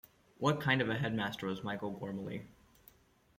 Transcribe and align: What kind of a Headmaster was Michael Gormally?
What 0.39 0.59
kind 0.61 0.81
of 0.81 0.89
a 0.89 0.95
Headmaster 0.97 1.45
was 1.45 1.63
Michael 1.63 1.91
Gormally? 1.93 2.47